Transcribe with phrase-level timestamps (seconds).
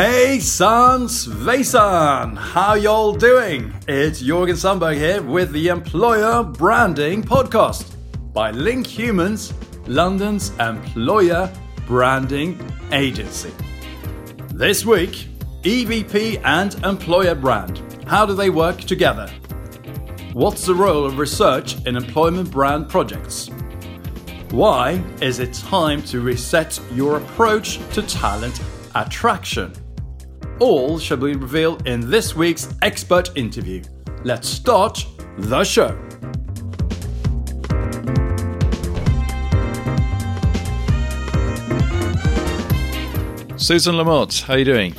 [0.00, 2.34] Hey San Sveisan!
[2.34, 3.70] How y'all doing?
[3.86, 7.96] It's Jorgen Sundberg here with the Employer Branding Podcast
[8.32, 9.52] by Link Humans,
[9.86, 11.52] London's employer
[11.86, 12.58] branding
[12.92, 13.52] agency.
[14.54, 15.28] This week,
[15.64, 17.82] EVP and employer brand.
[18.06, 19.28] How do they work together?
[20.32, 23.48] What's the role of research in employment brand projects?
[24.50, 28.62] Why is it time to reset your approach to talent
[28.94, 29.74] attraction?
[30.60, 33.82] All shall be revealed in this week's expert interview.
[34.24, 35.06] Let's start
[35.38, 35.98] the show.
[43.56, 44.94] Susan LaMotte, how are you doing?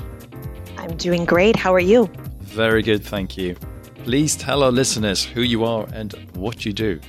[0.80, 1.56] I'm doing great.
[1.56, 2.10] How are you?
[2.40, 3.56] Very good, thank you.
[4.04, 7.00] Please tell our listeners who you are and what you do.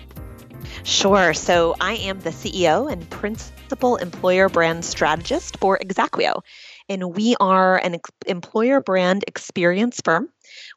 [0.83, 1.33] Sure.
[1.33, 6.43] So, I am the CEO and principal employer brand strategist for exaqueo
[6.89, 10.29] and we are an ex- employer brand experience firm.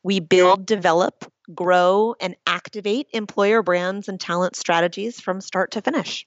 [0.04, 6.26] We build, develop, grow, and activate employer brands and talent strategies from start to finish.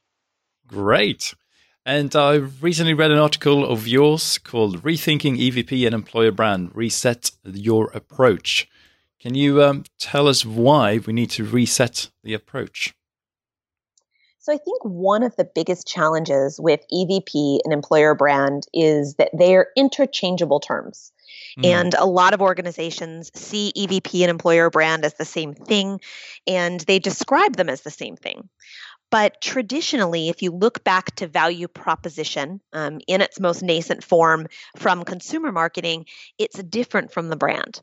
[0.67, 1.35] Great.
[1.87, 7.31] And I recently read an article of yours called Rethinking EVP and Employer Brand Reset
[7.45, 8.69] Your Approach.
[9.21, 12.95] Can you um, tell us why we need to reset the approach?
[14.49, 19.29] So I think one of the biggest challenges with EVP and employer brand is that
[19.37, 21.13] they are interchangeable terms.
[21.59, 21.67] Mm.
[21.67, 26.01] And a lot of organizations see EVP and employer brand as the same thing,
[26.47, 28.49] and they describe them as the same thing.
[29.11, 34.49] But traditionally, if you look back to value proposition um, in its most nascent form
[34.77, 36.07] from consumer marketing,
[36.39, 37.81] it's different from the brand.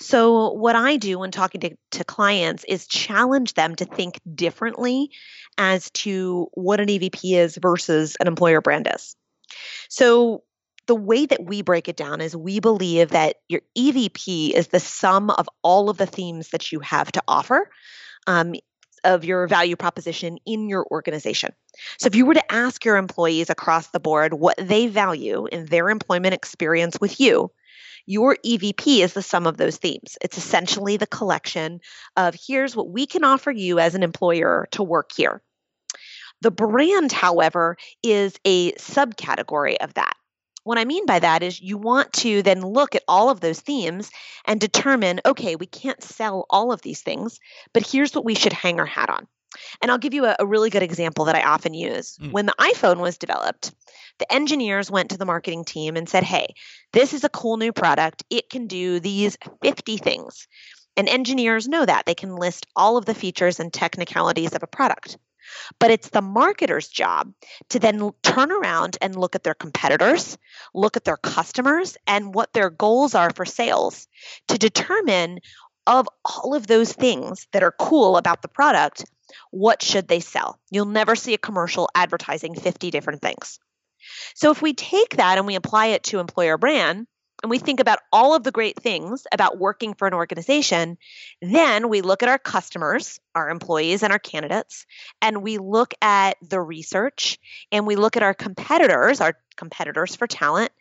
[0.00, 5.10] So, what I do when talking to, to clients is challenge them to think differently
[5.58, 9.16] as to what an EVP is versus an employer brand is.
[9.88, 10.44] So,
[10.86, 14.80] the way that we break it down is we believe that your EVP is the
[14.80, 17.70] sum of all of the themes that you have to offer.
[18.28, 18.54] Um,
[19.06, 21.52] of your value proposition in your organization.
[21.98, 25.66] So, if you were to ask your employees across the board what they value in
[25.66, 27.50] their employment experience with you,
[28.06, 30.18] your EVP is the sum of those themes.
[30.20, 31.80] It's essentially the collection
[32.16, 35.42] of here's what we can offer you as an employer to work here.
[36.42, 40.14] The brand, however, is a subcategory of that.
[40.66, 43.60] What I mean by that is you want to then look at all of those
[43.60, 44.10] themes
[44.44, 47.38] and determine okay, we can't sell all of these things,
[47.72, 49.28] but here's what we should hang our hat on.
[49.80, 52.18] And I'll give you a, a really good example that I often use.
[52.18, 52.32] Mm.
[52.32, 53.72] When the iPhone was developed,
[54.18, 56.48] the engineers went to the marketing team and said, Hey,
[56.92, 58.24] this is a cool new product.
[58.28, 60.48] It can do these 50 things.
[60.96, 62.06] And engineers know that.
[62.06, 65.16] They can list all of the features and technicalities of a product.
[65.78, 67.32] But it's the marketer's job
[67.70, 70.38] to then turn around and look at their competitors,
[70.74, 74.08] look at their customers, and what their goals are for sales
[74.48, 75.40] to determine
[75.86, 79.04] of all of those things that are cool about the product,
[79.50, 80.58] what should they sell?
[80.70, 83.58] You'll never see a commercial advertising 50 different things.
[84.34, 87.06] So if we take that and we apply it to employer brand,
[87.42, 90.96] and we think about all of the great things about working for an organization,
[91.42, 94.86] then we look at our customers, our employees, and our candidates,
[95.20, 97.38] and we look at the research
[97.70, 100.72] and we look at our competitors, our competitors for talent.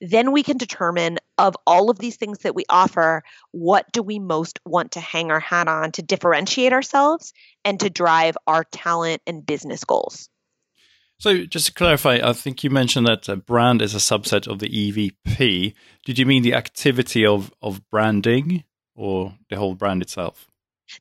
[0.00, 3.22] Then we can determine of all of these things that we offer,
[3.52, 7.32] what do we most want to hang our hat on to differentiate ourselves
[7.64, 10.28] and to drive our talent and business goals.
[11.22, 14.58] So, just to clarify, I think you mentioned that a brand is a subset of
[14.58, 15.72] the EVP.
[16.04, 18.64] Did you mean the activity of, of branding
[18.96, 20.48] or the whole brand itself?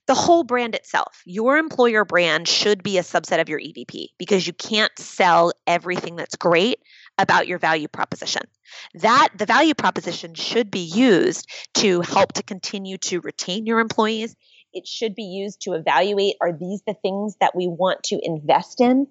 [0.06, 1.24] The whole brand itself.
[1.26, 6.18] Your employer brand should be a subset of your EVP because you can't sell everything
[6.18, 6.78] that's great
[7.18, 8.44] about your value proposition.
[8.94, 14.36] That the value proposition should be used to help to continue to retain your employees.
[14.72, 18.82] It should be used to evaluate are these the things that we want to invest
[18.82, 19.08] in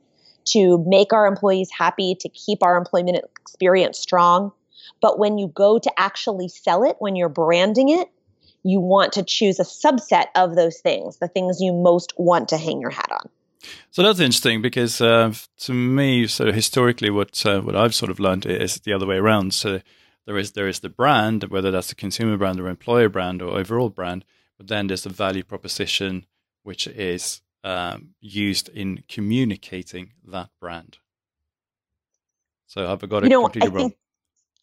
[0.47, 4.53] to make our employees happy, to keep our employment experience strong.
[5.01, 8.09] But when you go to actually sell it, when you're branding it,
[8.63, 12.59] you want to choose a subset of those things, the things you most want to
[12.59, 13.31] hang your hat on.
[13.91, 18.19] So that's interesting because uh, to me, so historically, what uh, what I've sort of
[18.19, 19.53] learned is the other way around.
[19.55, 19.81] So
[20.27, 23.59] there is there is the brand, whether that's a consumer brand or employer brand or
[23.59, 24.25] overall brand,
[24.57, 26.27] but then there's the value proposition,
[26.63, 30.99] which is um, used in communicating that brand.
[32.67, 33.77] So have I got it you know, I wrong?
[33.77, 33.97] Think,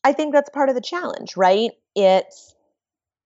[0.03, 1.71] I think that's part of the challenge, right?
[1.95, 2.55] It's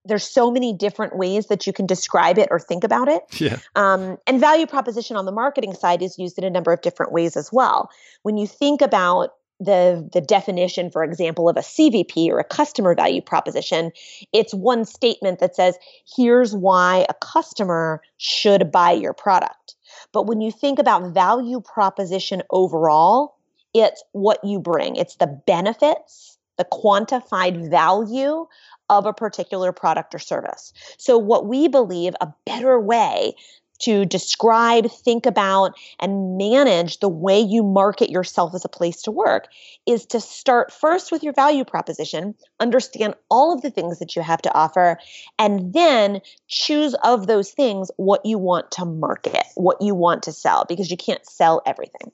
[0.04, 3.22] there's so many different ways that you can describe it or think about it.
[3.40, 3.58] Yeah.
[3.76, 7.12] Um, and value proposition on the marketing side is used in a number of different
[7.12, 7.90] ways as well.
[8.24, 9.32] When you think about
[9.62, 13.92] the the definition for example of a CVP or a customer value proposition
[14.34, 15.78] it's one statement that says
[16.16, 19.76] here's why a customer should buy your product
[20.12, 23.36] but when you think about value proposition overall
[23.74, 28.48] it's what you bring it's the benefits the quantified value
[28.92, 30.74] of a particular product or service.
[30.98, 33.34] So, what we believe a better way
[33.82, 39.12] to describe, think about, and manage the way you market yourself as a place to
[39.12, 39.48] work
[39.86, 44.22] is to start first with your value proposition, understand all of the things that you
[44.22, 44.98] have to offer,
[45.40, 50.32] and then choose of those things what you want to market, what you want to
[50.32, 52.12] sell, because you can't sell everything.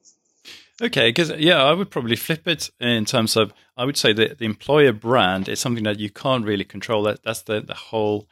[0.81, 4.38] Okay, because yeah, I would probably flip it in terms of I would say that
[4.38, 7.04] the employer brand is something that you can't really control.
[7.04, 8.28] That that's the the whole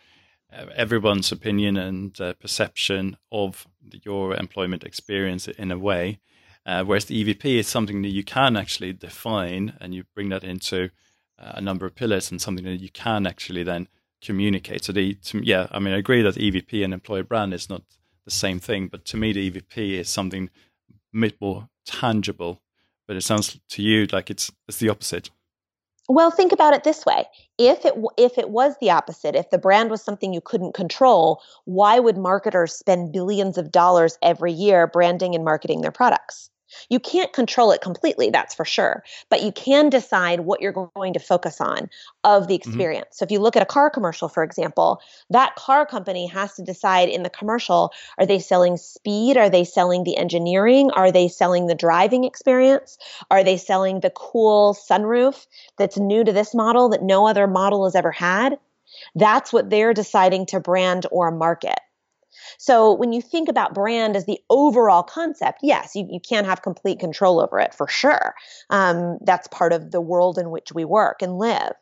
[0.75, 3.68] everyone's opinion and uh, perception of
[4.04, 6.19] your employment experience in a way.
[6.66, 10.44] Uh, whereas the EVP is something that you can actually define, and you bring that
[10.44, 10.90] into
[11.38, 13.88] uh, a number of pillars, and something that you can actually then
[14.24, 14.84] communicate.
[14.84, 17.84] So the to, yeah, I mean, I agree that EVP and employer brand is not
[18.25, 20.50] the same thing, but to me, the EVP is something
[20.90, 22.62] a bit more tangible.
[23.07, 25.30] But it sounds to you like it's it's the opposite.
[26.10, 27.28] Well, think about it this way.
[27.60, 31.42] If it if it was the opposite, if the brand was something you couldn't control,
[31.66, 36.50] why would marketers spend billions of dollars every year branding and marketing their products?
[36.89, 41.13] You can't control it completely, that's for sure, but you can decide what you're going
[41.13, 41.89] to focus on
[42.24, 42.69] of the mm-hmm.
[42.69, 43.06] experience.
[43.07, 43.16] Mm-hmm.
[43.16, 46.63] So if you look at a car commercial, for example, that car company has to
[46.63, 49.38] decide in the commercial are they selling speed?
[49.38, 50.92] Are they selling the engineering?
[50.92, 52.98] Are they selling the driving experience?
[53.30, 55.45] Are they selling the cool sunroof
[55.78, 58.57] that's new to this model that no other model has ever had?
[59.16, 61.80] That's what they're deciding to brand or market.
[62.58, 66.62] So when you think about brand as the overall concept, yes, you, you can't have
[66.62, 68.36] complete control over it for sure.
[68.70, 71.74] Um, that's part of the world in which we work and live.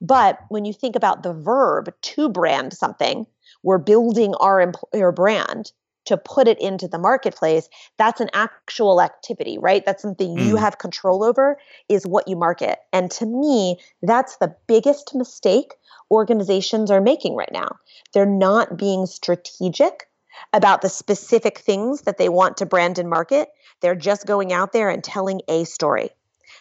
[0.00, 3.26] But when you think about the verb to brand something,
[3.62, 5.72] we're building our employer brand
[6.04, 7.68] to put it into the marketplace
[7.98, 10.46] that's an actual activity right that's something mm.
[10.46, 11.56] you have control over
[11.88, 15.74] is what you market and to me that's the biggest mistake
[16.10, 17.76] organizations are making right now
[18.12, 20.08] they're not being strategic
[20.52, 23.48] about the specific things that they want to brand and market.
[23.80, 26.10] They're just going out there and telling a story.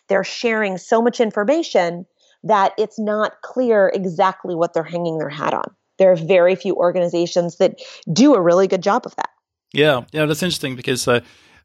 [0.07, 2.05] They're sharing so much information
[2.43, 5.75] that it's not clear exactly what they're hanging their hat on.
[6.01, 7.79] There are very few organizations that
[8.11, 9.29] do a really good job of that.
[9.71, 11.19] Yeah, yeah, that's interesting because uh,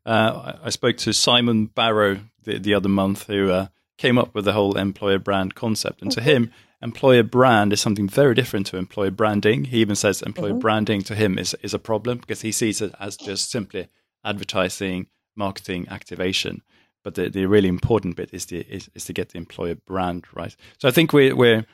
[0.04, 4.44] uh, I spoke to Simon Barrow the, the other month who uh, came up with
[4.44, 6.28] the whole employer brand concept, and to mm-hmm.
[6.28, 6.52] him,
[6.82, 9.64] employer brand is something very different to employer branding.
[9.64, 10.58] He even says employer mm-hmm.
[10.58, 13.88] branding to him is, is a problem because he sees it as just simply
[14.22, 16.60] advertising, marketing, activation.
[17.02, 20.26] But the, the really important bit is, the, is, is to get the employer brand
[20.34, 20.54] right.
[20.76, 21.64] So I think we, we're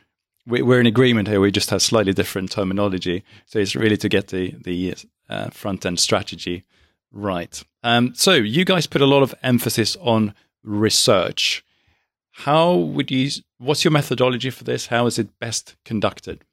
[0.47, 1.41] we're in agreement here.
[1.41, 3.25] We just have slightly different terminology.
[3.47, 4.95] So it's really to get the the
[5.29, 6.65] uh, front end strategy
[7.13, 7.63] right.
[7.83, 11.65] Um, so you guys put a lot of emphasis on research.
[12.33, 13.31] How would you?
[13.59, 14.87] What's your methodology for this?
[14.87, 16.45] How is it best conducted?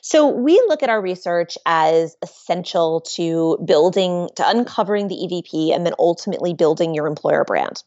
[0.00, 5.84] So we look at our research as essential to building, to uncovering the EVP and
[5.84, 7.82] then ultimately building your employer brand.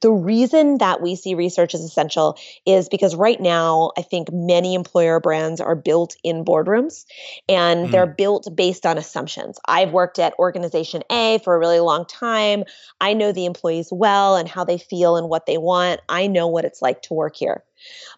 [0.00, 4.74] The reason that we see research as essential is because right now, I think many
[4.74, 7.04] employer brands are built in boardrooms
[7.48, 7.90] and mm.
[7.90, 9.58] they're built based on assumptions.
[9.66, 12.64] I've worked at organization A for a really long time.
[13.00, 16.00] I know the employees well and how they feel and what they want.
[16.08, 17.64] I know what it's like to work here.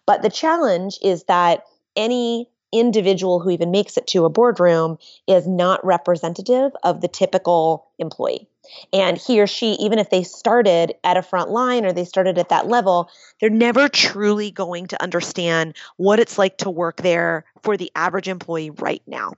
[0.05, 1.63] But the challenge is that
[1.95, 7.87] any individual who even makes it to a boardroom is not representative of the typical
[7.99, 8.47] employee.
[8.91, 12.37] And he or she, even if they started at a front line or they started
[12.37, 17.45] at that level, they're never truly going to understand what it's like to work there
[17.61, 19.33] for the average employee right now.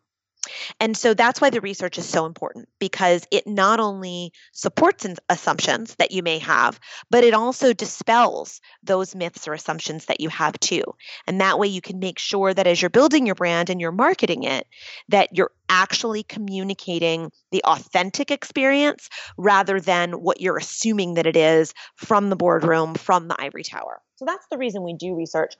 [0.79, 5.95] And so that's why the research is so important because it not only supports assumptions
[5.95, 6.79] that you may have,
[7.09, 10.83] but it also dispels those myths or assumptions that you have too.
[11.25, 13.91] And that way you can make sure that as you're building your brand and you're
[13.91, 14.67] marketing it,
[15.09, 21.73] that you're actually communicating the authentic experience rather than what you're assuming that it is
[21.95, 24.01] from the boardroom, from the ivory tower.
[24.15, 25.55] So that's the reason we do research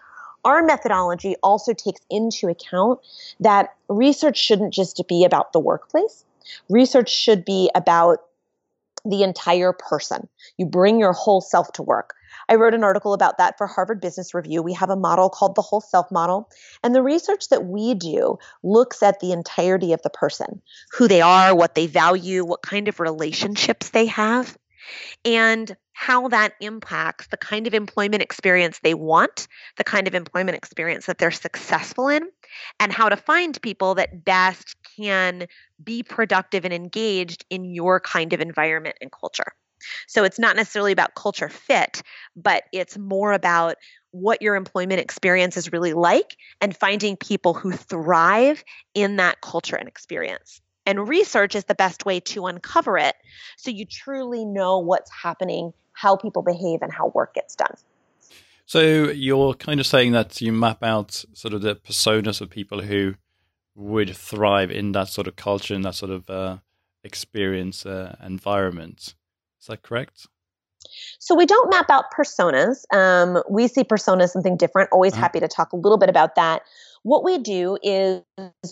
[0.45, 2.99] our methodology also takes into account
[3.39, 6.23] that research shouldn't just be about the workplace.
[6.69, 8.19] Research should be about
[9.05, 10.27] the entire person.
[10.57, 12.13] You bring your whole self to work.
[12.49, 14.61] I wrote an article about that for Harvard Business Review.
[14.61, 16.49] We have a model called the whole self model.
[16.83, 21.21] And the research that we do looks at the entirety of the person who they
[21.21, 24.57] are, what they value, what kind of relationships they have.
[25.25, 30.55] and how that impacts the kind of employment experience they want, the kind of employment
[30.55, 32.21] experience that they're successful in,
[32.79, 35.47] and how to find people that best can
[35.83, 39.53] be productive and engaged in your kind of environment and culture.
[40.05, 42.03] So it's not necessarily about culture fit,
[42.35, 43.77] but it's more about
[44.11, 48.63] what your employment experience is really like and finding people who thrive
[48.93, 50.61] in that culture and experience.
[50.85, 53.15] And research is the best way to uncover it
[53.57, 57.75] so you truly know what's happening, how people behave, and how work gets done.
[58.65, 62.81] So you're kind of saying that you map out sort of the personas of people
[62.81, 63.15] who
[63.75, 66.57] would thrive in that sort of culture, in that sort of uh,
[67.03, 69.15] experience uh, environment.
[69.61, 70.27] Is that correct?
[71.19, 72.83] So we don't map out personas.
[72.93, 74.89] Um, we see personas something different.
[74.91, 75.21] Always uh-huh.
[75.21, 76.63] happy to talk a little bit about that.
[77.03, 78.21] What we do is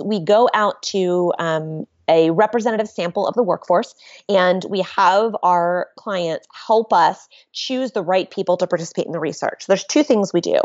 [0.04, 3.96] we go out to um, a representative sample of the workforce
[4.30, 9.20] and we have our clients help us choose the right people to participate in the
[9.20, 9.66] research.
[9.68, 10.60] There's two things we do.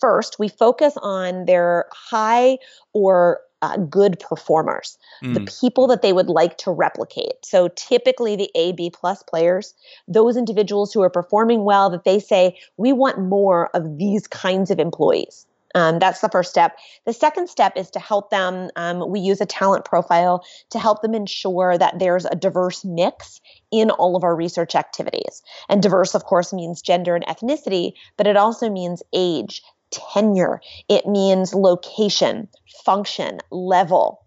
[0.00, 2.58] First, we focus on their high
[2.92, 5.32] or uh, good performers, mm.
[5.32, 7.44] the people that they would like to replicate.
[7.44, 9.72] So typically the A, B plus players,
[10.06, 14.70] those individuals who are performing well that they say, we want more of these kinds
[14.70, 15.46] of employees.
[15.74, 16.76] Um, that's the first step.
[17.04, 18.70] The second step is to help them.
[18.76, 23.40] Um, we use a talent profile to help them ensure that there's a diverse mix
[23.72, 25.42] in all of our research activities.
[25.68, 31.06] And diverse, of course, means gender and ethnicity, but it also means age, tenure, it
[31.06, 32.48] means location,
[32.84, 34.20] function, level.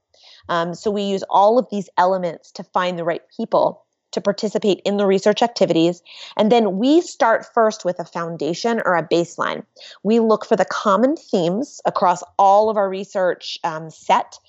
[0.49, 3.85] Um, so we use all of these elements to find the right people
[4.17, 6.01] to participate in the research activities.
[6.35, 9.63] And then we start first with a foundation or a baseline.
[10.03, 14.39] We look for the common themes across all of our research um, set,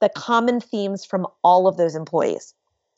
[0.00, 2.54] the common themes from all of those employees.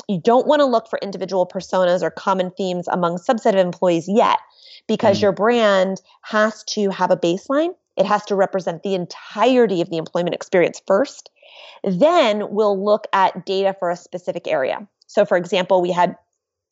[0.08, 4.08] You don't want to look for individual personas or common themes among subset of employees
[4.08, 4.38] yet,
[4.86, 5.22] because mm.
[5.22, 7.70] your brand has to have a baseline.
[7.96, 11.30] It has to represent the entirety of the employment experience first.
[11.82, 14.86] Then we'll look at data for a specific area.
[15.06, 16.16] So, for example, we had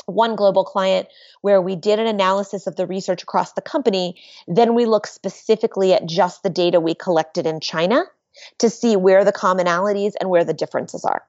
[0.06, 1.08] one global client
[1.40, 4.16] where we did an analysis of the research across the company.
[4.46, 8.04] Then we look specifically at just the data we collected in China
[8.58, 11.22] to see where the commonalities and where the differences are.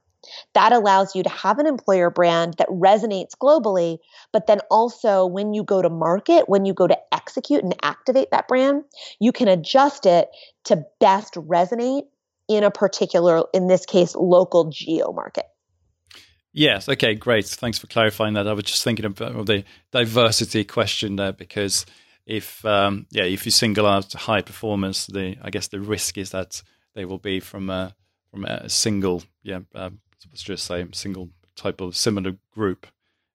[0.53, 3.99] That allows you to have an employer brand that resonates globally,
[4.33, 8.31] but then also when you go to market, when you go to execute and activate
[8.31, 8.83] that brand,
[9.19, 10.29] you can adjust it
[10.65, 12.07] to best resonate
[12.47, 15.45] in a particular, in this case, local geo market.
[16.55, 16.87] Yes.
[16.87, 17.15] Okay.
[17.15, 17.45] Great.
[17.45, 18.47] Thanks for clarifying that.
[18.47, 21.85] I was just thinking about the diversity question there because
[22.25, 26.29] if um, yeah, if you single out high performance, the I guess the risk is
[26.31, 27.93] that they will be from a
[28.31, 29.89] from a single yeah, uh,
[30.31, 32.87] let's just say single type of similar group.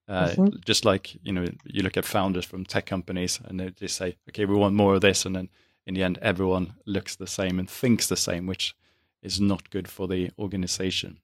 [0.09, 0.57] Uh, mm-hmm.
[0.65, 4.17] Just like you know, you look at founders from tech companies, and they just say,
[4.31, 5.51] "Okay, we want more of this," and then
[5.87, 8.75] in the end, everyone looks the same and thinks the same, which
[9.23, 11.19] is not good for the organization.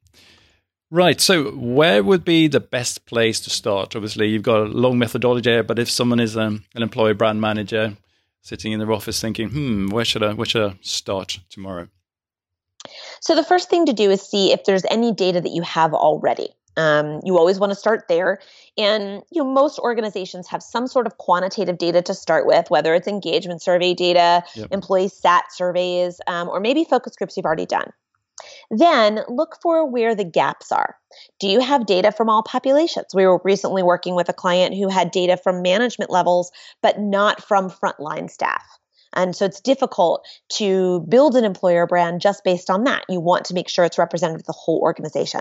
[0.90, 1.20] Right.
[1.20, 3.96] So, where would be the best place to start?
[3.96, 7.96] Obviously, you've got a long methodology but if someone is um, an employee brand manager
[8.42, 11.88] sitting in their office thinking, "Hmm, where should I where should I start tomorrow?"
[13.20, 15.92] So, the first thing to do is see if there's any data that you have
[15.92, 16.50] already.
[16.76, 18.38] Um, you always want to start there.
[18.76, 22.94] And you know, most organizations have some sort of quantitative data to start with, whether
[22.94, 24.68] it's engagement survey data, yep.
[24.70, 27.92] employee sat surveys, um, or maybe focus groups you've already done.
[28.70, 30.96] Then look for where the gaps are.
[31.40, 33.14] Do you have data from all populations?
[33.14, 36.50] We were recently working with a client who had data from management levels,
[36.82, 38.64] but not from frontline staff.
[39.12, 43.04] And so it's difficult to build an employer brand just based on that.
[43.08, 45.40] You want to make sure it's representative of the whole organization.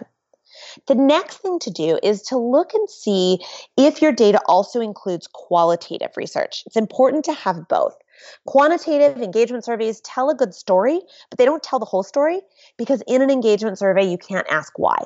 [0.87, 3.39] The next thing to do is to look and see
[3.77, 6.63] if your data also includes qualitative research.
[6.65, 7.95] It's important to have both.
[8.45, 12.41] Quantitative engagement surveys tell a good story, but they don't tell the whole story
[12.77, 15.05] because in an engagement survey, you can't ask why.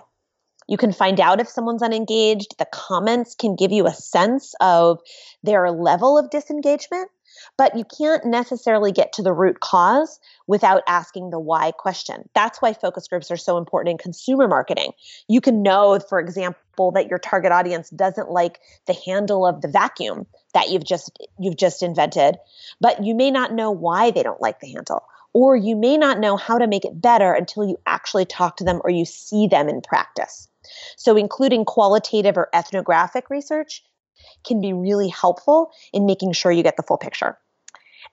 [0.70, 2.56] You can find out if someone's unengaged.
[2.60, 5.00] The comments can give you a sense of
[5.42, 7.10] their level of disengagement,
[7.58, 12.30] but you can't necessarily get to the root cause without asking the why question.
[12.36, 14.92] That's why focus groups are so important in consumer marketing.
[15.28, 16.62] You can know, for example,
[16.92, 21.58] that your target audience doesn't like the handle of the vacuum that you've just you've
[21.58, 22.38] just invented,
[22.82, 26.20] but you may not know why they don't like the handle or you may not
[26.20, 29.48] know how to make it better until you actually talk to them or you see
[29.48, 30.48] them in practice.
[30.98, 33.84] So, including qualitative or ethnographic research
[34.46, 37.38] can be really helpful in making sure you get the full picture.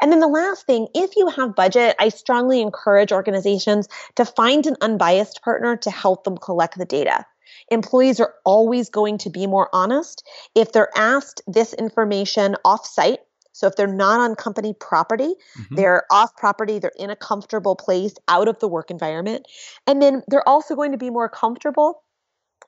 [0.00, 4.66] And then the last thing, if you have budget, I strongly encourage organizations to find
[4.66, 7.24] an unbiased partner to help them collect the data.
[7.70, 10.26] Employees are always going to be more honest.
[10.54, 13.18] If they're asked this information offsite,
[13.52, 15.76] so if they're not on company property, mm-hmm.
[15.76, 19.46] they're off property, they're in a comfortable place out of the work environment.
[19.86, 22.02] And then they're also going to be more comfortable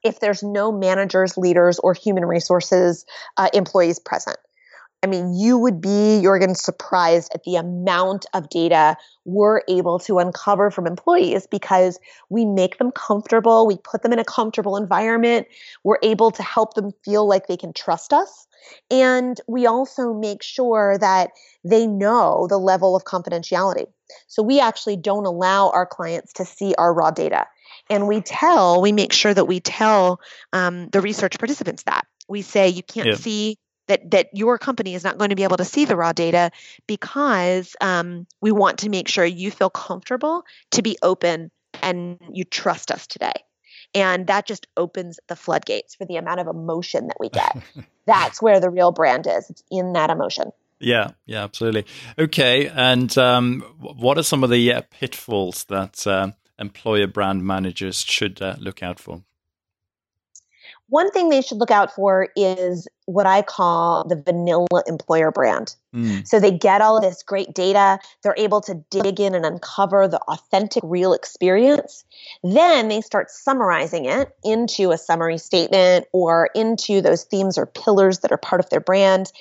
[0.02, 3.04] if there's no managers, leaders, or human resources
[3.36, 4.38] uh, employees present.
[5.02, 10.18] I mean, you would be, Jorgen, surprised at the amount of data we're able to
[10.18, 12.00] uncover from employees because
[12.30, 13.66] we make them comfortable.
[13.66, 15.46] We put them in a comfortable environment.
[15.84, 18.48] We're able to help them feel like they can trust us.
[18.90, 21.30] And we also make sure that
[21.62, 23.86] they know the level of confidentiality.
[24.26, 27.46] So we actually don't allow our clients to see our raw data.
[27.88, 30.20] And we tell, we make sure that we tell
[30.52, 32.06] um, the research participants that.
[32.28, 33.14] We say you can't yeah.
[33.14, 36.12] see that that your company is not going to be able to see the raw
[36.12, 36.50] data
[36.86, 41.50] because um, we want to make sure you feel comfortable to be open
[41.82, 43.32] and you trust us today.
[43.94, 47.56] And that just opens the floodgates for the amount of emotion that we get.
[48.06, 49.50] That's where the real brand is.
[49.50, 50.52] It's in that emotion.
[50.78, 51.12] Yeah.
[51.26, 51.86] Yeah absolutely.
[52.18, 52.68] Okay.
[52.68, 58.42] And um, what are some of the uh, pitfalls that uh, employer brand managers should
[58.42, 59.22] uh, look out for
[60.88, 65.74] one thing they should look out for is what I call the vanilla employer brand.
[65.94, 66.26] Mm.
[66.26, 70.08] So they get all of this great data, they're able to dig in and uncover
[70.08, 72.04] the authentic, real experience.
[72.42, 78.20] Then they start summarizing it into a summary statement or into those themes or pillars
[78.20, 79.32] that are part of their brand,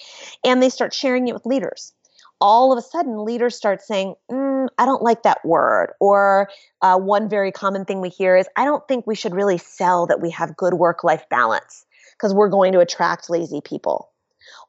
[0.43, 1.93] and they start sharing it with leaders
[2.39, 5.93] all of a sudden leaders start saying, mm, I don't like that word.
[5.99, 6.49] Or
[6.81, 10.05] uh, one very common thing we hear is, I don't think we should really sell
[10.07, 14.11] that we have good work life balance because we're going to attract lazy people.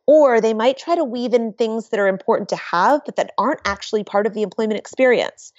[0.06, 3.32] Or they might try to weave in things that are important to have, but that
[3.36, 5.52] aren't actually part of the employment experience.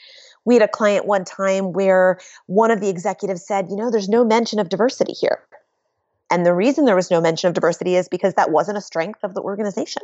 [0.45, 4.09] We had a client one time where one of the executives said, You know, there's
[4.09, 5.43] no mention of diversity here.
[6.31, 9.23] And the reason there was no mention of diversity is because that wasn't a strength
[9.23, 10.03] of the organization.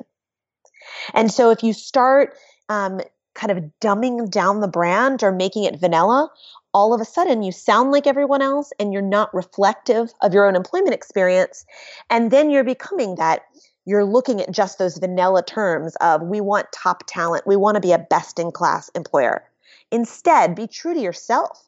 [1.13, 2.35] And so if you start
[2.69, 3.01] um,
[3.35, 6.29] kind of dumbing down the brand or making it vanilla,
[6.73, 10.47] all of a sudden you sound like everyone else and you're not reflective of your
[10.47, 11.65] own employment experience.
[12.09, 13.43] And then you're becoming that.
[13.85, 17.81] You're looking at just those vanilla terms of we want top talent, we want to
[17.81, 19.43] be a best in class employer.
[19.91, 21.61] Instead, be true to yourself.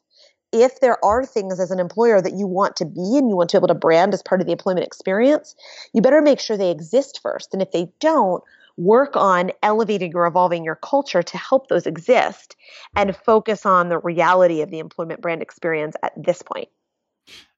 [0.50, 3.50] If there are things as an employer that you want to be and you want
[3.50, 5.54] to be able to brand as part of the employment experience,
[5.92, 7.52] you better make sure they exist first.
[7.52, 8.42] And if they don't,
[8.78, 12.56] work on elevating or evolving your culture to help those exist
[12.96, 16.68] and focus on the reality of the employment brand experience at this point.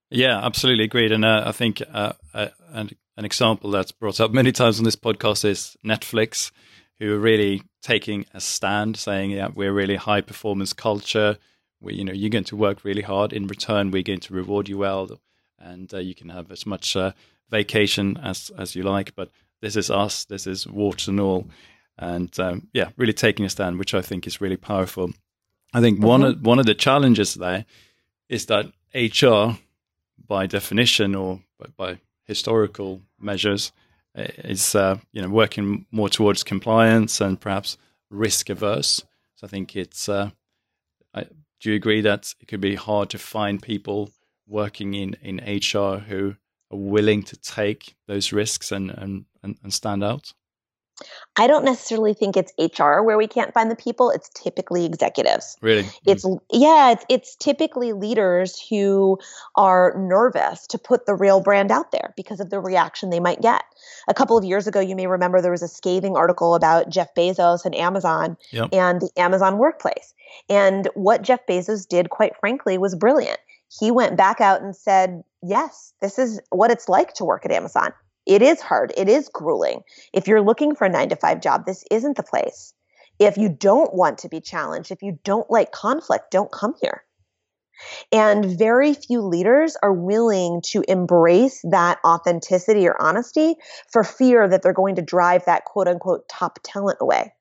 [0.09, 1.13] Yeah, absolutely agreed.
[1.13, 4.85] And uh, I think uh, uh, an, an example that's brought up many times on
[4.85, 6.51] this podcast is Netflix,
[6.99, 11.39] who are really taking a stand, saying, "Yeah, we're really high performance culture.
[11.81, 13.33] We, you know, you're going to work really hard.
[13.33, 15.21] In return, we're going to reward you well,
[15.59, 17.13] and uh, you can have as much uh,
[17.49, 19.15] vacation as as you like.
[19.15, 21.49] But this is us, this is warts and all.
[21.99, 25.13] And um, yeah, really taking a stand, which I think is really powerful.
[25.73, 26.07] I think mm-hmm.
[26.07, 27.67] one of one of the challenges there
[28.29, 29.59] is that HR,
[30.27, 33.73] by definition or by, by historical measures,
[34.15, 37.77] is uh, you know working more towards compliance and perhaps
[38.11, 39.05] risk averse.
[39.35, 40.09] So I think it's.
[40.09, 40.31] Uh,
[41.15, 41.27] I,
[41.61, 44.11] do you agree that it could be hard to find people
[44.47, 46.37] working in in HR who
[46.71, 50.33] are willing to take those risks and, and, and, and stand out?
[51.37, 54.11] I don't necessarily think it's HR where we can't find the people.
[54.11, 55.57] It's typically executives.
[55.61, 55.89] Really?
[56.07, 56.39] It's mm.
[56.53, 59.19] yeah, it's it's typically leaders who
[59.57, 63.41] are nervous to put the real brand out there because of the reaction they might
[63.41, 63.63] get.
[64.09, 67.15] A couple of years ago, you may remember there was a scathing article about Jeff
[67.15, 68.69] Bezos and Amazon yep.
[68.73, 70.15] and the Amazon workplace.
[70.49, 73.39] And what Jeff Bezos did, quite frankly, was brilliant
[73.79, 77.53] he went back out and said, Yes, this is what it's like to work at
[77.53, 77.93] Amazon.
[78.27, 79.83] It is hard, it is grueling.
[80.13, 82.75] If you're looking for a nine to five job, this isn't the place.
[83.19, 87.05] If you don't want to be challenged, if you don't like conflict, don't come here.
[88.13, 93.55] And very few leaders are willing to embrace that authenticity or honesty
[93.91, 97.33] for fear that they're going to drive that quote unquote top talent away.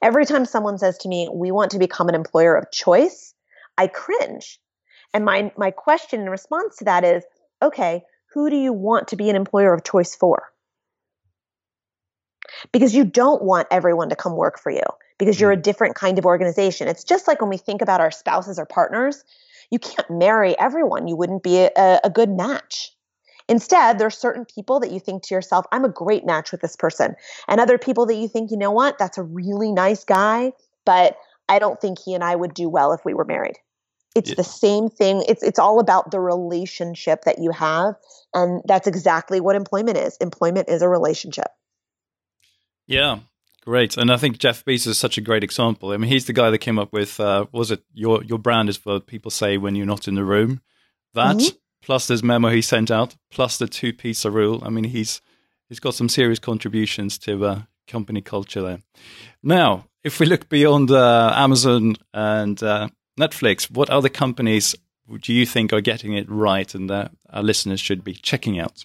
[0.00, 3.34] Every time someone says to me, We want to become an employer of choice,
[3.76, 4.58] I cringe
[5.14, 7.24] and my my question in response to that is,
[7.62, 10.50] okay, who do you want to be an employer of choice for?
[12.72, 14.82] Because you don't want everyone to come work for you
[15.18, 15.62] because you're a mm.
[15.62, 16.88] different kind of organization.
[16.88, 19.24] It's just like when we think about our spouses or partners,
[19.70, 21.08] you can't marry everyone.
[21.08, 22.92] You wouldn't be a, a good match.
[23.48, 26.60] Instead, there are certain people that you think to yourself, I'm a great match with
[26.60, 27.14] this person.
[27.48, 30.52] And other people that you think, you know what, that's a really nice guy,
[30.84, 31.16] but
[31.48, 33.56] I don't think he and I would do well if we were married.
[34.14, 34.36] It's yeah.
[34.36, 35.24] the same thing.
[35.28, 37.94] It's it's all about the relationship that you have,
[38.34, 40.16] and that's exactly what employment is.
[40.18, 41.48] Employment is a relationship.
[42.86, 43.20] Yeah,
[43.64, 43.96] great.
[43.96, 45.92] And I think Jeff Bezos is such a great example.
[45.92, 48.68] I mean, he's the guy that came up with uh, was it your your brand
[48.68, 50.60] is what people say when you're not in the room.
[51.14, 51.56] That mm-hmm.
[51.82, 54.62] plus this memo he sent out, plus the two pizza rule.
[54.64, 55.20] I mean, he's
[55.68, 58.82] he's got some serious contributions to uh, company culture there.
[59.42, 62.88] Now, if we look beyond uh, Amazon and uh,
[63.22, 64.74] Netflix, what other companies
[65.20, 68.84] do you think are getting it right and that our listeners should be checking out?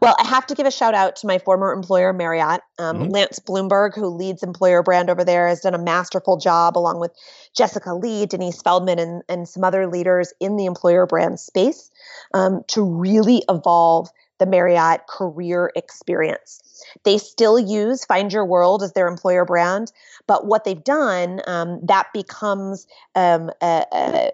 [0.00, 2.60] Well, I have to give a shout out to my former employer, Marriott.
[2.78, 3.10] Um, mm-hmm.
[3.10, 7.12] Lance Blumberg, who leads employer brand over there, has done a masterful job along with
[7.56, 11.90] Jessica Lee, Denise Feldman, and, and some other leaders in the employer brand space
[12.32, 16.62] um, to really evolve the Marriott career experience.
[17.04, 19.92] They still use Find Your World as their employer brand,
[20.26, 24.32] but what they've done, um, that becomes um, a, a,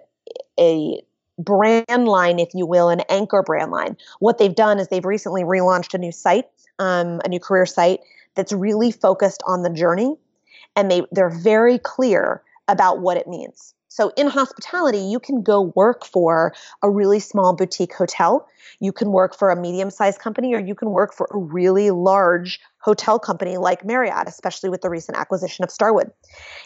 [0.59, 1.03] a
[1.39, 3.97] brand line, if you will, an anchor brand line.
[4.21, 6.47] What they've done is they've recently relaunched a new site,
[6.79, 8.01] um, a new career site
[8.35, 10.17] that's really focused on the journey,
[10.77, 13.75] and they they're very clear about what it means.
[13.93, 18.49] So in hospitality, you can go work for a really small boutique hotel.
[18.81, 21.91] You can work for a medium sized company, or you can work for a really
[21.91, 26.11] large hotel company like Marriott, especially with the recent acquisition of Starwood.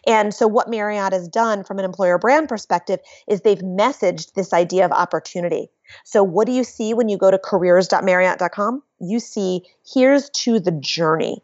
[0.07, 4.53] And so, what Marriott has done from an employer brand perspective is they've messaged this
[4.53, 5.69] idea of opportunity.
[6.05, 8.85] So, what do you see when you go to careers.marriott.com?
[9.01, 11.43] You see, here's to the journey.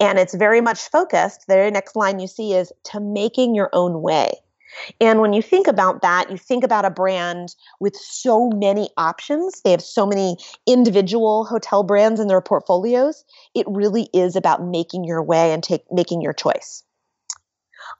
[0.00, 1.46] And it's very much focused.
[1.46, 4.42] The next line you see is to making your own way.
[5.00, 9.60] And when you think about that, you think about a brand with so many options.
[9.62, 13.24] They have so many individual hotel brands in their portfolios.
[13.54, 16.84] It really is about making your way and take making your choice.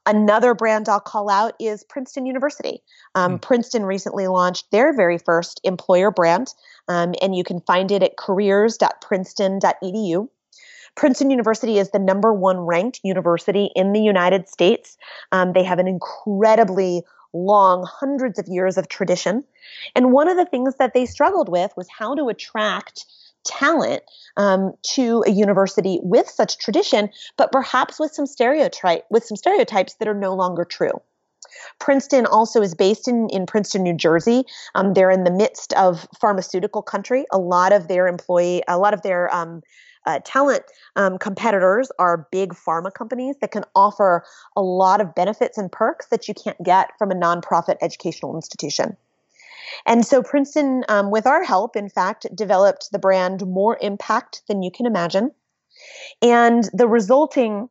[0.07, 2.83] Another brand I'll call out is Princeton University.
[3.14, 3.42] Um, mm.
[3.42, 6.48] Princeton recently launched their very first employer brand,
[6.88, 10.28] um, and you can find it at careers.princeton.edu.
[10.98, 14.98] Princeton University is the number one ranked university in the United States.
[15.30, 19.44] Um, they have an incredibly long, hundreds of years of tradition.
[19.94, 23.04] And one of the things that they struggled with was how to attract
[23.46, 24.02] talent
[24.37, 29.94] um, to a university with such tradition, but perhaps with some stereotype with some stereotypes
[29.94, 31.00] that are no longer true.
[31.78, 34.42] Princeton also is based in, in Princeton, New Jersey.
[34.74, 37.24] Um, they're in the midst of pharmaceutical country.
[37.32, 39.62] A lot of their employee, a lot of their um,
[40.09, 40.64] uh, talent
[40.97, 44.25] um, competitors are big pharma companies that can offer
[44.57, 48.97] a lot of benefits and perks that you can't get from a nonprofit educational institution.
[49.87, 54.62] And so Princeton, um, with our help, in fact, developed the brand More Impact Than
[54.62, 55.31] You Can Imagine.
[56.23, 57.68] And the resulting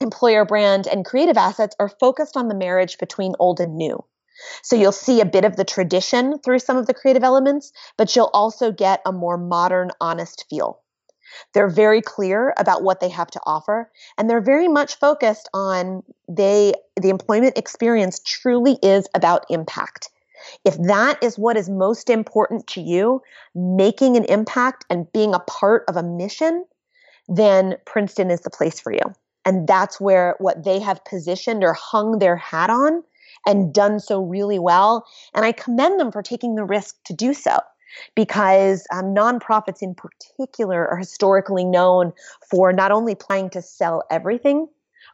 [0.00, 4.04] employer brand and creative assets are focused on the marriage between old and new.
[4.62, 8.16] So you'll see a bit of the tradition through some of the creative elements, but
[8.16, 10.80] you'll also get a more modern, honest feel.
[11.54, 16.02] They're very clear about what they have to offer, and they're very much focused on
[16.28, 20.10] they the employment experience truly is about impact.
[20.64, 23.22] If that is what is most important to you,
[23.54, 26.64] making an impact and being a part of a mission,
[27.28, 29.02] then Princeton is the place for you.
[29.44, 33.02] And that's where what they have positioned or hung their hat on
[33.46, 35.06] and done so really well.
[35.34, 37.58] And I commend them for taking the risk to do so
[38.14, 42.12] because um, nonprofits in particular are historically known
[42.50, 44.68] for not only trying to sell everything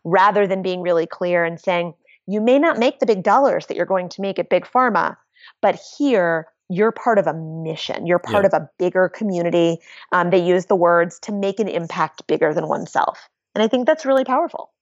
[0.04, 1.94] rather than being really clear and saying
[2.26, 5.16] you may not make the big dollars that you're going to make at big pharma
[5.60, 8.06] but here you're part of a mission.
[8.06, 8.56] You're part yeah.
[8.56, 9.78] of a bigger community
[10.12, 13.28] um, they use the words to make an impact bigger than oneself.
[13.54, 14.72] And i think that's really powerful.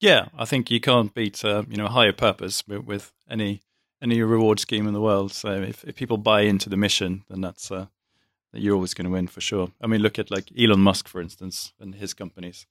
[0.00, 3.60] Yeah i think you can't beat uh, you know a higher purpose with, with any
[4.02, 5.32] any reward scheme in the world.
[5.32, 7.86] So if, if people buy into the mission, then that's uh,
[8.52, 9.70] you're always going to win for sure.
[9.80, 12.66] I mean, look at like Elon Musk, for instance, and his companies.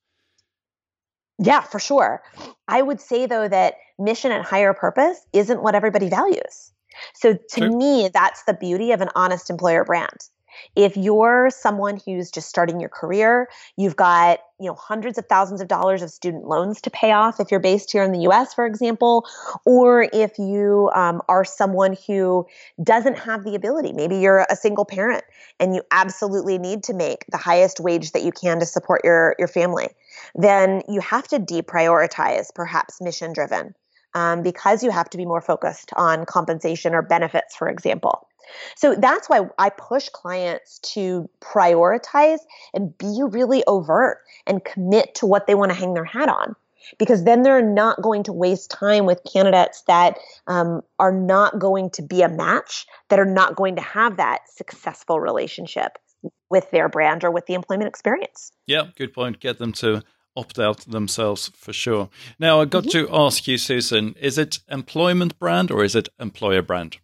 [1.37, 2.21] Yeah, for sure.
[2.67, 6.71] I would say though that mission and higher purpose isn't what everybody values.
[7.13, 7.77] So to True.
[7.77, 10.17] me, that's the beauty of an honest employer brand.
[10.75, 15.61] If you're someone who's just starting your career, you've got, you know, hundreds of thousands
[15.61, 18.53] of dollars of student loans to pay off if you're based here in the US,
[18.53, 19.25] for example,
[19.65, 22.45] or if you um, are someone who
[22.83, 25.23] doesn't have the ability, maybe you're a single parent
[25.59, 29.35] and you absolutely need to make the highest wage that you can to support your,
[29.39, 29.89] your family,
[30.35, 33.75] then you have to deprioritize perhaps mission driven.
[34.15, 38.27] Um, because you have to be more focused on compensation or benefits, for example.
[38.75, 42.39] So that's why I push clients to prioritize
[42.73, 46.55] and be really overt and commit to what they want to hang their hat on.
[46.97, 51.89] because then they're not going to waste time with candidates that um, are not going
[51.91, 55.97] to be a match, that are not going to have that successful relationship
[56.49, 58.51] with their brand or with the employment experience.
[58.65, 59.39] Yeah, good point.
[59.39, 60.03] Get them to
[60.35, 62.09] opt out themselves for sure.
[62.39, 63.07] Now, I got mm-hmm.
[63.07, 66.97] to ask you, Susan, is it employment brand or is it employer brand?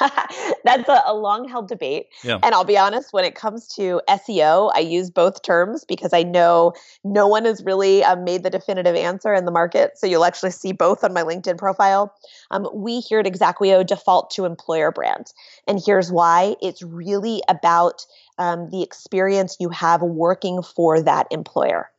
[0.64, 2.06] That's a, a long held debate.
[2.22, 2.38] Yeah.
[2.42, 6.22] And I'll be honest, when it comes to SEO, I use both terms because I
[6.22, 6.72] know
[7.04, 9.96] no one has really um, made the definitive answer in the market.
[9.96, 12.14] So you'll actually see both on my LinkedIn profile.
[12.50, 15.32] Um, we here at exaqueo default to employer brand.
[15.66, 18.04] And here's why it's really about
[18.38, 21.90] um, the experience you have working for that employer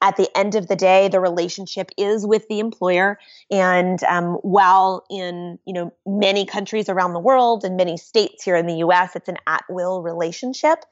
[0.00, 3.18] at the end of the day, the relationship is with the employer.
[3.50, 8.56] And um, while in you know many countries around the world and many states here
[8.56, 10.84] in the U.S., it's an at-will relationship,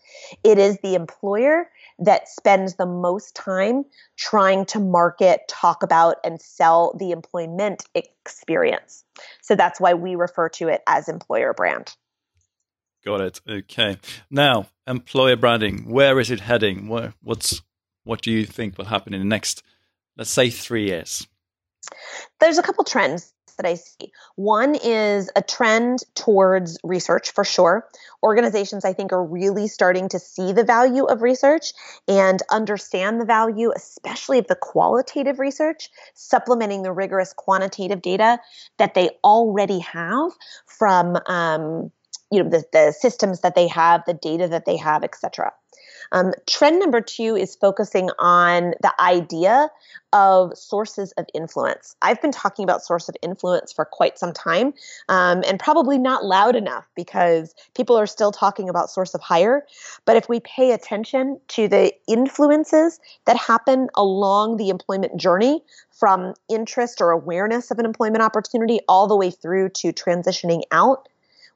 [0.45, 3.85] it is the employer that spends the most time
[4.17, 9.05] trying to market, talk about, and sell the employment experience.
[9.43, 11.95] So that's why we refer to it as employer brand.
[13.05, 13.41] Got it.
[13.49, 13.97] Okay.
[14.31, 15.89] Now, employer branding.
[15.89, 16.89] Where is it heading?
[16.89, 17.63] Where, what's
[18.05, 19.63] what do you think will happen in the next,
[20.17, 21.27] let's say, three years?
[22.41, 24.13] There's a couple trends that I see.
[24.37, 27.87] One is a trend towards research for sure.
[28.23, 31.73] Organizations, I think, are really starting to see the value of research
[32.09, 38.39] and understand the value, especially of the qualitative research, supplementing the rigorous quantitative data
[38.79, 40.33] that they already have
[40.67, 41.19] from.
[41.27, 41.93] Um,
[42.33, 45.51] you know the, the systems that they have the data that they have etc
[46.13, 49.69] um, trend number two is focusing on the idea
[50.13, 51.95] of sources of influence.
[52.03, 54.75] I've been talking about source of influence for quite some time
[55.09, 59.65] um, and probably not loud enough because people are still talking about source of hire.
[60.05, 66.35] But if we pay attention to the influences that happen along the employment journey from
[66.49, 71.09] interest or awareness of an employment opportunity all the way through to transitioning out,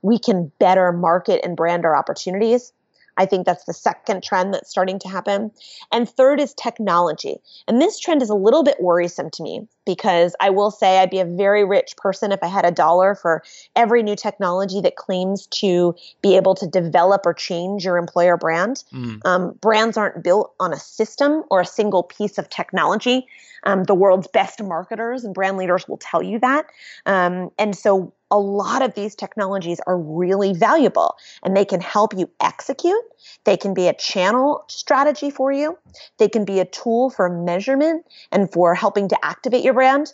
[0.03, 2.73] we can better market and brand our opportunities
[3.17, 5.51] I think that's the second trend that's starting to happen.
[5.93, 7.37] And third is technology.
[7.69, 11.11] And this trend is a little bit worrisome to me because I will say I'd
[11.11, 13.43] be a very rich person if I had a dollar for
[13.77, 18.85] every new technology that claims to be able to develop or change your employer brand.
[18.93, 19.21] Mm.
[19.25, 23.27] Um, brands aren't built on a system or a single piece of technology.
[23.65, 26.67] Um, the world's best marketers and brand leaders will tell you that.
[27.07, 32.13] Um, and so a lot of these technologies are really valuable and they can help
[32.19, 33.01] you execute.
[33.45, 35.79] They can be a channel strategy for you.
[36.19, 40.13] They can be a tool for measurement and for helping to activate your brand,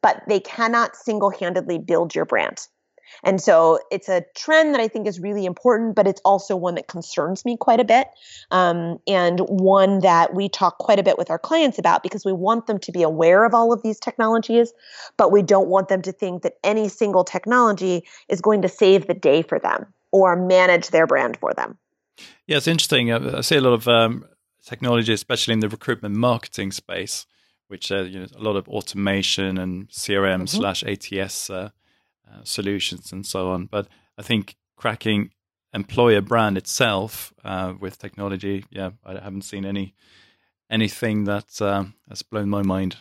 [0.00, 2.68] but they cannot single handedly build your brand.
[3.24, 6.74] And so it's a trend that I think is really important, but it's also one
[6.76, 8.08] that concerns me quite a bit.
[8.50, 12.32] Um, and one that we talk quite a bit with our clients about because we
[12.32, 14.72] want them to be aware of all of these technologies,
[15.16, 19.06] but we don't want them to think that any single technology is going to save
[19.06, 21.76] the day for them or manage their brand for them.
[22.46, 23.12] Yeah, it's interesting.
[23.12, 24.24] I see a lot of um,
[24.64, 27.26] technology, especially in the recruitment marketing space,
[27.68, 30.46] which uh, you know a lot of automation and CRM mm-hmm.
[30.46, 31.70] slash ATS uh,
[32.30, 33.66] uh, solutions and so on.
[33.66, 35.30] But I think cracking
[35.72, 39.94] employer brand itself uh, with technology, yeah, I haven't seen any
[40.70, 42.96] anything that uh, has blown my mind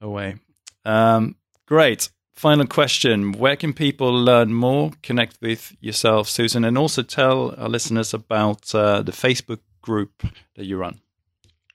[0.00, 0.36] away.
[0.84, 1.36] Um,
[1.66, 2.10] great.
[2.34, 7.68] Final question: Where can people learn more, connect with yourself, Susan, and also tell our
[7.68, 10.22] listeners about uh, the Facebook group
[10.54, 11.00] that you run?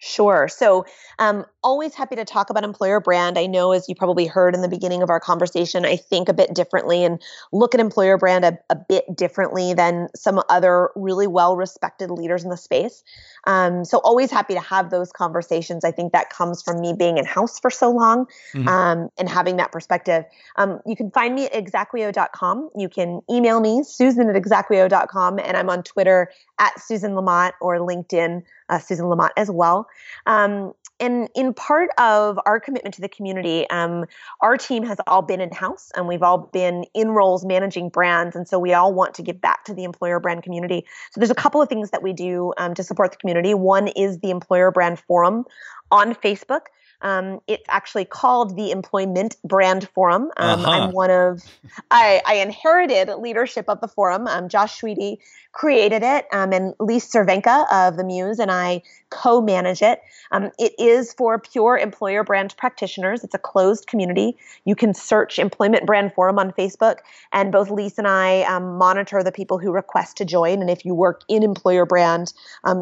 [0.06, 0.48] Sure.
[0.48, 0.86] So,
[1.18, 3.40] um, always happy to talk about employer brand.
[3.40, 6.34] I know, as you probably heard in the beginning of our conversation, I think a
[6.34, 7.20] bit differently and
[7.52, 12.44] look at employer brand a, a bit differently than some other really well respected leaders
[12.44, 13.04] in the space.
[13.48, 15.84] Um, so, always happy to have those conversations.
[15.84, 18.68] I think that comes from me being in house for so long mm-hmm.
[18.68, 20.24] um, and having that perspective.
[20.56, 22.70] Um, you can find me at exaqueo.com.
[22.78, 27.80] You can email me, susan at exaqueo.com, and I'm on Twitter at Susan LaMotte or
[27.80, 29.88] LinkedIn, uh, Susan LaMotte as well.
[30.26, 34.06] Um, and in part of our commitment to the community, um,
[34.40, 38.36] our team has all been in house and we've all been in roles managing brands.
[38.36, 40.86] And so we all want to give back to the employer brand community.
[41.12, 43.54] So there's a couple of things that we do um, to support the community.
[43.54, 45.44] One is the Employer Brand Forum
[45.92, 46.68] on Facebook.
[47.02, 50.32] Um, it's actually called the Employment Brand Forum.
[50.38, 50.70] Um, uh-huh.
[50.72, 51.44] I'm one of,
[51.92, 54.28] I, I, inherited leadership of the forum.
[54.28, 55.18] Um, Josh Schwede
[55.52, 60.02] created it, um, and Lise Cervenka of the Muse and I co-manage it.
[60.32, 63.24] Um, it is for pure employer brand practitioners.
[63.24, 64.38] It's a closed community.
[64.66, 66.98] You can search Employment Brand Forum on Facebook,
[67.32, 70.62] and both Lise and I um, monitor the people who request to join.
[70.62, 72.34] And if you work in employer brand,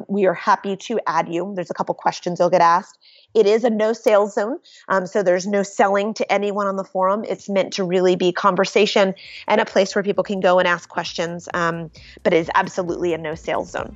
[0.07, 1.53] we are happy to add you.
[1.55, 2.99] There's a couple questions you'll get asked
[3.33, 6.83] It is a no sales zone, um, so there's no selling to anyone on the
[6.83, 7.23] forum.
[7.27, 9.15] It's meant to really be conversation
[9.47, 11.89] and a place where people can go and ask questions, um,
[12.23, 13.95] but it is absolutely a no sales zone.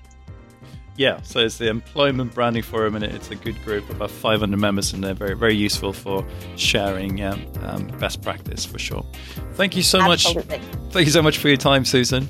[0.97, 4.93] Yeah, so it's the Employment Branding Forum, and it's a good group, about 500 members,
[4.93, 9.05] and they're very, very useful for sharing um, um, best practice for sure.
[9.53, 10.57] Thank you so Absolutely.
[10.57, 10.67] much.
[10.89, 12.27] Thank you so much for your time, Susan.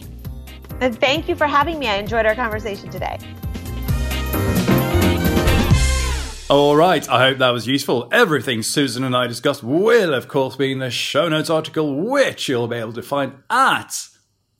[0.81, 1.87] And thank you for having me.
[1.87, 3.17] I enjoyed our conversation today.
[6.49, 8.07] All right, I hope that was useful.
[8.09, 12.47] Everything Susan and I discussed will, of course, be in the show notes article, which
[12.47, 14.07] you'll be able to find at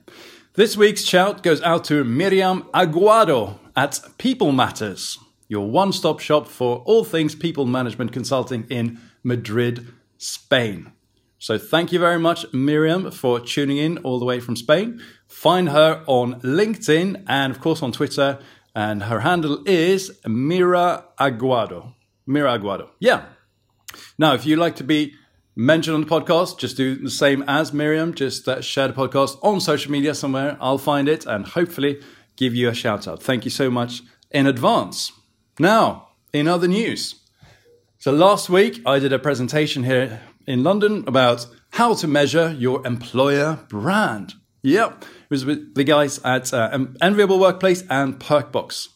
[0.55, 6.47] This week's shout goes out to Miriam Aguado at People Matters, your one stop shop
[6.47, 10.91] for all things people management consulting in Madrid, Spain.
[11.39, 15.01] So thank you very much, Miriam, for tuning in all the way from Spain.
[15.27, 18.39] Find her on LinkedIn and, of course, on Twitter
[18.77, 21.93] and her handle is Mira Aguado.
[22.25, 22.89] Mira Aguado.
[22.99, 23.25] Yeah.
[24.17, 25.13] Now, if you'd like to be
[25.55, 28.13] mentioned on the podcast, just do the same as Miriam.
[28.13, 30.57] Just uh, share the podcast on social media somewhere.
[30.61, 32.01] I'll find it and hopefully
[32.35, 33.23] give you a shout out.
[33.23, 35.11] Thank you so much in advance.
[35.59, 37.15] Now, in other news.
[37.97, 42.85] So last week I did a presentation here in London about how to measure your
[42.85, 44.35] employer brand.
[44.61, 48.89] Yep, it was with the guys at uh, Enviable Workplace and Perkbox.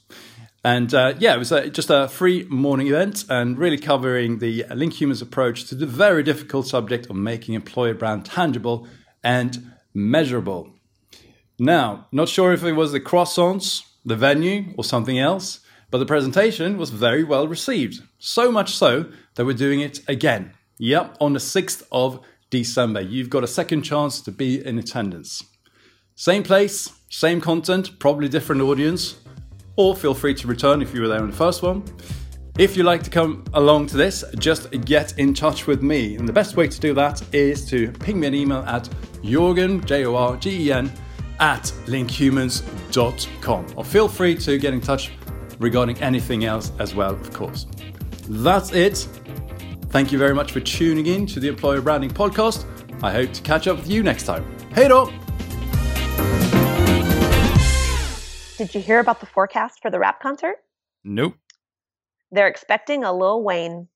[0.63, 4.65] And uh, yeah, it was a, just a free morning event and really covering the
[4.75, 8.87] Link Humans approach to the very difficult subject of making employer brand tangible
[9.23, 10.69] and measurable.
[11.57, 15.60] Now, not sure if it was the croissants, the venue, or something else,
[15.91, 18.01] but the presentation was very well received.
[18.17, 20.53] So much so that we're doing it again.
[20.79, 23.01] Yep, on the 6th of December.
[23.01, 25.43] You've got a second chance to be in attendance.
[26.15, 29.19] Same place, same content, probably different audience,
[29.75, 31.83] or feel free to return if you were there in the first one.
[32.57, 36.15] If you'd like to come along to this, just get in touch with me.
[36.15, 38.83] And the best way to do that is to ping me an email at
[39.23, 40.91] Jorgen, J O R G E N,
[41.39, 43.65] at linkhumans.com.
[43.75, 45.11] Or feel free to get in touch
[45.61, 47.67] regarding anything else as well, of course.
[48.27, 49.07] That's it.
[49.89, 52.65] Thank you very much for tuning in to the Employer Branding Podcast.
[53.03, 54.45] I hope to catch up with you next time.
[54.73, 55.11] Hey, dog!
[58.57, 60.57] Did you hear about the forecast for the rap concert?
[61.03, 61.33] Nope.
[62.31, 63.87] They're expecting a Lil Wayne